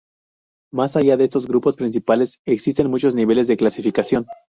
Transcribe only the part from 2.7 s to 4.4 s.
muchos niveles de clasificación.